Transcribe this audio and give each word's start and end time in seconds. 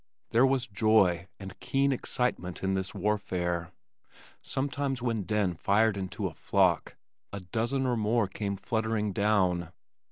There 0.31 0.47
was 0.47 0.65
joy 0.65 1.27
and 1.39 1.59
keen 1.59 1.91
excitement 1.91 2.63
in 2.63 2.73
this 2.73 2.91
warfare. 2.95 3.71
Sometimes 4.41 4.99
when 4.99 5.25
Den 5.25 5.53
fired 5.53 5.95
into 5.95 6.25
a 6.25 6.33
flock, 6.33 6.95
a 7.31 7.39
dozen 7.41 7.85
or 7.85 7.95
more 7.95 8.27
came 8.27 8.55
fluttering 8.55 9.13
down. 9.13 9.69